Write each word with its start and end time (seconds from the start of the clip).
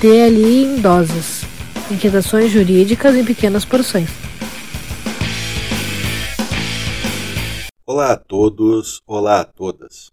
DLI 0.00 0.64
em 0.64 0.80
doses. 0.80 1.42
Inquietações 1.90 2.50
jurídicas 2.50 3.14
em 3.14 3.22
pequenas 3.22 3.66
porções. 3.66 4.08
Olá 7.84 8.12
a 8.12 8.16
todos, 8.16 9.02
olá 9.06 9.42
a 9.42 9.44
todas. 9.44 10.10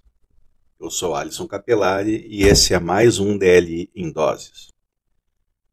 Eu 0.78 0.92
sou 0.92 1.16
Alisson 1.16 1.48
Capelari 1.48 2.28
e 2.28 2.44
esse 2.44 2.74
é 2.74 2.80
mais 2.82 3.18
um 3.18 3.38
DLI 3.38 3.90
em 3.96 4.12
doses. 4.12 4.68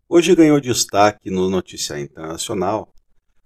Hoje 0.09 0.37
ganhou 0.37 0.61
destaque 0.61 1.29
no 1.29 1.51
Noticiário 1.51 2.05
Internacional 2.05 2.95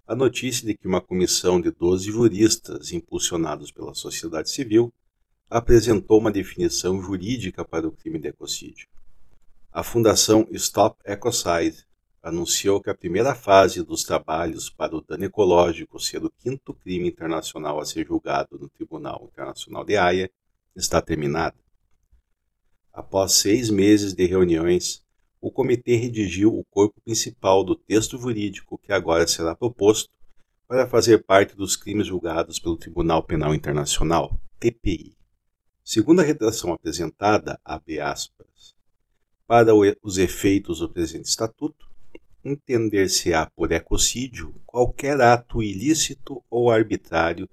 a 0.06 0.14
notícia 0.14 0.66
de 0.66 0.74
que 0.74 0.86
uma 0.86 1.00
comissão 1.00 1.58
de 1.58 1.70
12 1.70 2.10
juristas, 2.10 2.92
impulsionados 2.92 3.72
pela 3.72 3.94
sociedade 3.94 4.50
civil, 4.50 4.92
apresentou 5.48 6.18
uma 6.18 6.30
definição 6.30 7.00
jurídica 7.00 7.64
para 7.64 7.88
o 7.88 7.92
crime 7.92 8.18
de 8.18 8.28
ecocídio. 8.28 8.86
A 9.70 9.82
Fundação 9.82 10.48
Stop 10.52 10.98
Ecocide 11.04 11.84
anunciou 12.22 12.80
que 12.80 12.88
a 12.88 12.94
primeira 12.94 13.34
fase 13.34 13.82
dos 13.82 14.02
trabalhos 14.02 14.70
para 14.70 14.96
o 14.96 15.02
dano 15.02 15.24
ecológico 15.24 16.00
ser 16.00 16.24
o 16.24 16.30
quinto 16.30 16.72
crime 16.72 17.06
internacional 17.06 17.78
a 17.78 17.84
ser 17.84 18.06
julgado 18.06 18.58
no 18.58 18.68
Tribunal 18.68 19.28
Internacional 19.30 19.84
de 19.84 19.96
Haia 19.96 20.30
está 20.74 21.02
terminada. 21.02 21.56
Após 22.92 23.32
seis 23.32 23.68
meses 23.68 24.14
de 24.14 24.24
reuniões, 24.24 25.04
o 25.38 25.52
comitê 25.52 25.96
redigiu 25.96 26.58
o 26.58 26.64
corpo 26.64 27.00
principal 27.02 27.62
do 27.62 27.76
texto 27.76 28.18
jurídico 28.18 28.78
que 28.78 28.92
agora 28.92 29.28
será 29.28 29.54
proposto 29.54 30.10
para 30.66 30.88
fazer 30.88 31.24
parte 31.24 31.54
dos 31.54 31.76
crimes 31.76 32.06
julgados 32.06 32.58
pelo 32.58 32.76
Tribunal 32.76 33.22
Penal 33.22 33.54
Internacional, 33.54 34.40
TPI. 34.58 35.16
Segundo 35.84 36.20
a 36.20 36.24
redação 36.24 36.72
apresentada, 36.72 37.60
abre 37.64 38.00
aspas, 38.00 38.77
para 39.48 39.72
os 39.74 40.18
efeitos 40.18 40.80
do 40.80 40.90
presente 40.90 41.24
estatuto, 41.24 41.88
entender-se-á 42.44 43.50
por 43.56 43.72
ecocídio 43.72 44.54
qualquer 44.66 45.18
ato 45.22 45.62
ilícito 45.62 46.44
ou 46.50 46.70
arbitrário 46.70 47.48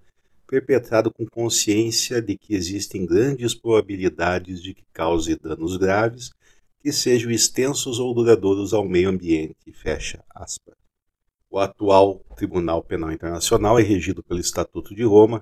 perpetrado 0.46 1.10
com 1.10 1.26
consciência 1.26 2.22
de 2.22 2.38
que 2.38 2.54
existem 2.54 3.06
grandes 3.06 3.56
probabilidades 3.56 4.62
de 4.62 4.74
que 4.74 4.84
cause 4.92 5.38
danos 5.38 5.78
graves 5.78 6.32
que 6.82 6.92
sejam 6.92 7.32
extensos 7.32 7.98
ou 7.98 8.14
duradouros 8.14 8.74
ao 8.74 8.86
meio 8.86 9.10
ambiente. 9.10 9.72
Fecha 9.72 10.22
aspas. 10.30 10.76
O 11.50 11.58
atual 11.58 12.20
Tribunal 12.36 12.84
Penal 12.84 13.14
Internacional 13.14 13.80
é 13.80 13.84
regido 13.84 14.22
pelo 14.22 14.42
Estatuto 14.42 14.94
de 14.94 15.04
Roma, 15.04 15.42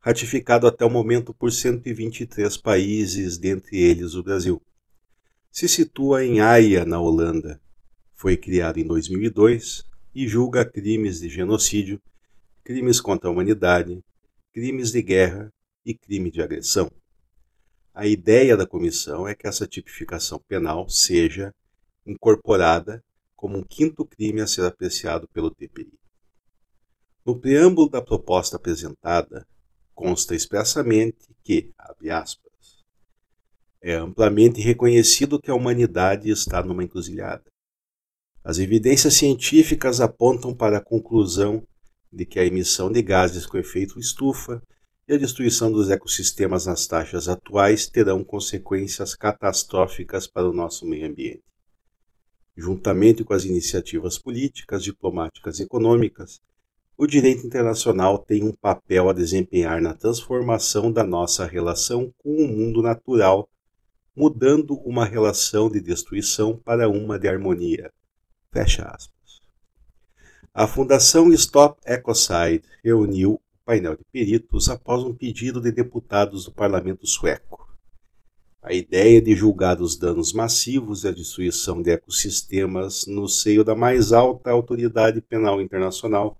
ratificado 0.00 0.66
até 0.66 0.82
o 0.82 0.90
momento 0.90 1.34
por 1.34 1.52
123 1.52 2.56
países, 2.56 3.36
dentre 3.36 3.76
eles 3.76 4.14
o 4.14 4.22
Brasil 4.22 4.62
se 5.54 5.68
situa 5.68 6.24
em 6.24 6.40
Haia, 6.40 6.84
na 6.84 7.00
Holanda. 7.00 7.60
Foi 8.12 8.36
criado 8.36 8.80
em 8.80 8.84
2002 8.84 9.84
e 10.12 10.26
julga 10.26 10.68
crimes 10.68 11.20
de 11.20 11.28
genocídio, 11.28 12.02
crimes 12.64 13.00
contra 13.00 13.28
a 13.28 13.32
humanidade, 13.32 14.02
crimes 14.52 14.90
de 14.90 15.00
guerra 15.00 15.52
e 15.86 15.94
crime 15.94 16.28
de 16.28 16.42
agressão. 16.42 16.90
A 17.94 18.04
ideia 18.04 18.56
da 18.56 18.66
comissão 18.66 19.28
é 19.28 19.34
que 19.36 19.46
essa 19.46 19.64
tipificação 19.64 20.40
penal 20.48 20.88
seja 20.88 21.54
incorporada 22.04 23.00
como 23.36 23.56
um 23.56 23.62
quinto 23.62 24.04
crime 24.04 24.40
a 24.40 24.48
ser 24.48 24.64
apreciado 24.64 25.28
pelo 25.28 25.54
TPI. 25.54 25.96
No 27.24 27.38
preâmbulo 27.38 27.88
da 27.88 28.02
proposta 28.02 28.56
apresentada, 28.56 29.46
consta 29.94 30.34
expressamente 30.34 31.28
que, 31.44 31.72
abre 31.78 32.10
aspas, 32.10 32.43
é 33.86 33.96
amplamente 33.96 34.62
reconhecido 34.62 35.38
que 35.38 35.50
a 35.50 35.54
humanidade 35.54 36.30
está 36.30 36.62
numa 36.62 36.82
encruzilhada. 36.82 37.44
As 38.42 38.58
evidências 38.58 39.12
científicas 39.12 40.00
apontam 40.00 40.54
para 40.54 40.78
a 40.78 40.82
conclusão 40.82 41.62
de 42.10 42.24
que 42.24 42.38
a 42.38 42.46
emissão 42.46 42.90
de 42.90 43.02
gases 43.02 43.44
com 43.44 43.58
efeito 43.58 44.00
estufa 44.00 44.62
e 45.06 45.12
a 45.12 45.18
destruição 45.18 45.70
dos 45.70 45.90
ecossistemas 45.90 46.64
nas 46.64 46.86
taxas 46.86 47.28
atuais 47.28 47.86
terão 47.86 48.24
consequências 48.24 49.14
catastróficas 49.14 50.26
para 50.26 50.48
o 50.48 50.54
nosso 50.54 50.86
meio 50.86 51.06
ambiente. 51.06 51.44
Juntamente 52.56 53.22
com 53.22 53.34
as 53.34 53.44
iniciativas 53.44 54.18
políticas, 54.18 54.82
diplomáticas 54.82 55.60
e 55.60 55.64
econômicas, 55.64 56.40
o 56.96 57.06
direito 57.06 57.46
internacional 57.46 58.16
tem 58.18 58.44
um 58.44 58.52
papel 58.52 59.10
a 59.10 59.12
desempenhar 59.12 59.82
na 59.82 59.92
transformação 59.92 60.90
da 60.90 61.04
nossa 61.04 61.44
relação 61.44 62.10
com 62.16 62.34
o 62.34 62.48
mundo 62.48 62.80
natural 62.80 63.46
mudando 64.16 64.74
uma 64.84 65.04
relação 65.04 65.70
de 65.70 65.80
destruição 65.80 66.56
para 66.56 66.88
uma 66.88 67.18
de 67.18 67.28
harmonia. 67.28 67.92
Fecha 68.52 68.84
aspas. 68.84 69.14
A 70.52 70.66
Fundação 70.68 71.32
Stop 71.32 71.80
Ecocide 71.84 72.62
reuniu 72.82 73.32
o 73.32 73.40
painel 73.64 73.96
de 73.96 74.04
peritos 74.12 74.68
após 74.68 75.02
um 75.02 75.12
pedido 75.12 75.60
de 75.60 75.72
deputados 75.72 76.44
do 76.44 76.52
parlamento 76.52 77.06
sueco. 77.06 77.68
A 78.62 78.72
ideia 78.72 79.20
de 79.20 79.34
julgar 79.34 79.80
os 79.80 79.96
danos 79.96 80.32
massivos 80.32 81.04
e 81.04 81.08
a 81.08 81.10
destruição 81.10 81.82
de 81.82 81.90
ecossistemas 81.90 83.06
no 83.06 83.28
seio 83.28 83.64
da 83.64 83.74
mais 83.74 84.12
alta 84.12 84.50
autoridade 84.50 85.20
penal 85.20 85.60
internacional 85.60 86.38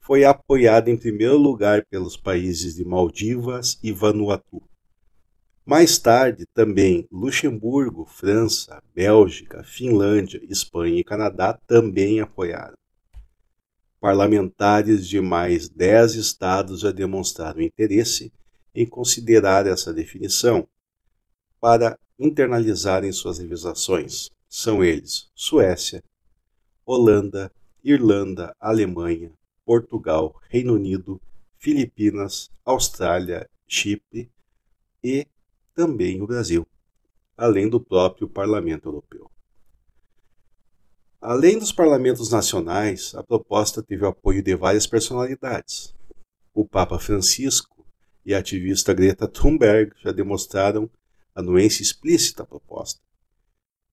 foi 0.00 0.24
apoiada 0.24 0.90
em 0.90 0.96
primeiro 0.96 1.38
lugar 1.38 1.86
pelos 1.86 2.16
países 2.16 2.74
de 2.74 2.84
Maldivas 2.84 3.78
e 3.82 3.92
Vanuatu. 3.92 4.60
Mais 5.64 5.96
tarde, 5.96 6.44
também 6.52 7.06
Luxemburgo, 7.10 8.04
França, 8.04 8.82
Bélgica, 8.92 9.62
Finlândia, 9.62 10.40
Espanha 10.48 10.98
e 10.98 11.04
Canadá 11.04 11.56
também 11.68 12.20
apoiaram. 12.20 12.76
Parlamentares 14.00 15.06
de 15.06 15.20
mais 15.20 15.68
dez 15.68 16.14
estados 16.14 16.80
já 16.80 16.90
demonstraram 16.90 17.60
interesse 17.60 18.32
em 18.74 18.84
considerar 18.84 19.64
essa 19.68 19.92
definição 19.92 20.66
para 21.60 21.96
internalizarem 22.18 23.12
suas 23.12 23.38
legislações. 23.38 24.30
São 24.48 24.82
eles 24.82 25.30
Suécia, 25.32 26.02
Holanda, 26.84 27.52
Irlanda, 27.84 28.52
Alemanha, 28.58 29.30
Portugal, 29.64 30.34
Reino 30.50 30.74
Unido, 30.74 31.20
Filipinas, 31.56 32.50
Austrália, 32.64 33.48
Chipre 33.68 34.28
e 35.04 35.24
também 35.74 36.20
o 36.20 36.26
Brasil, 36.26 36.66
além 37.36 37.68
do 37.68 37.80
próprio 37.80 38.28
Parlamento 38.28 38.88
Europeu. 38.88 39.30
Além 41.20 41.58
dos 41.58 41.70
parlamentos 41.70 42.30
nacionais, 42.30 43.14
a 43.14 43.22
proposta 43.22 43.82
teve 43.82 44.04
o 44.04 44.08
apoio 44.08 44.42
de 44.42 44.56
várias 44.56 44.86
personalidades. 44.86 45.94
O 46.52 46.66
Papa 46.66 46.98
Francisco 46.98 47.86
e 48.26 48.34
a 48.34 48.38
ativista 48.38 48.92
Greta 48.92 49.28
Thunberg 49.28 49.92
já 50.02 50.12
demonstraram 50.12 50.90
anuência 51.34 51.82
explícita 51.82 52.42
à 52.42 52.46
proposta. 52.46 53.00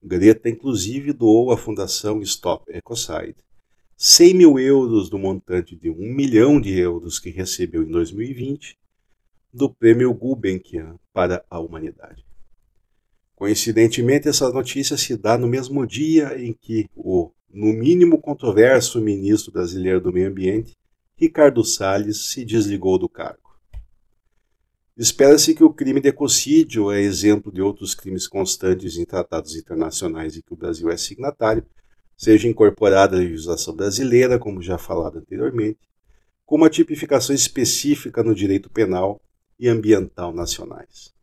Greta, 0.01 0.49
inclusive, 0.49 1.13
doou 1.13 1.51
à 1.51 1.57
Fundação 1.57 2.21
Stop 2.21 2.65
Ecocide 2.71 3.35
100 4.01 4.33
mil 4.33 4.57
euros 4.57 5.09
do 5.09 5.19
montante 5.19 5.75
de 5.75 5.89
1 5.89 5.95
milhão 5.95 6.59
de 6.59 6.77
euros 6.79 7.19
que 7.19 7.29
recebeu 7.29 7.83
em 7.83 7.91
2020 7.91 8.79
do 9.53 9.73
Prêmio 9.73 10.13
Gulbenkian 10.13 10.95
para 11.11 11.43
a 11.49 11.59
Humanidade. 11.59 12.25
Coincidentemente, 13.35 14.27
essa 14.27 14.49
notícia 14.51 14.97
se 14.97 15.15
dá 15.17 15.37
no 15.37 15.47
mesmo 15.47 15.87
dia 15.87 16.37
em 16.39 16.53
que 16.53 16.89
o, 16.95 17.31
no 17.49 17.73
mínimo 17.73 18.19
controverso 18.19 19.01
ministro 19.01 19.51
brasileiro 19.51 20.01
do 20.01 20.13
Meio 20.13 20.29
Ambiente, 20.29 20.77
Ricardo 21.15 21.63
Salles, 21.63 22.25
se 22.27 22.45
desligou 22.45 22.97
do 22.99 23.09
cargo. 23.09 23.49
Espera-se 24.95 25.55
que 25.55 25.63
o 25.63 25.73
crime 25.73 26.01
de 26.01 26.09
ecocídio 26.09 26.91
é 26.91 26.99
exemplo 26.99 27.51
de 27.51 27.61
outros 27.61 27.95
crimes 27.95 28.27
constantes 28.27 28.97
em 28.97 29.05
tratados 29.05 29.55
internacionais 29.55 30.35
e 30.35 30.43
que 30.43 30.53
o 30.53 30.57
Brasil 30.57 30.89
é 30.89 30.97
signatário, 30.97 31.65
seja 32.17 32.49
incorporada 32.49 33.15
à 33.15 33.19
legislação 33.19 33.73
brasileira, 33.73 34.37
como 34.37 34.61
já 34.61 34.77
falado 34.77 35.17
anteriormente, 35.17 35.79
com 36.45 36.57
uma 36.57 36.69
tipificação 36.69 37.33
específica 37.33 38.21
no 38.21 38.35
direito 38.35 38.69
penal 38.69 39.21
e 39.59 39.67
ambiental 39.67 40.33
nacionais. 40.33 41.13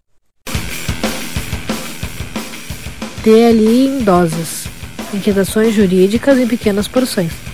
DLI 3.25 3.89
em 3.89 4.05
doses. 4.05 4.67
Inquietações 5.13 5.75
jurídicas 5.75 6.39
em 6.39 6.47
pequenas 6.47 6.87
porções. 6.87 7.50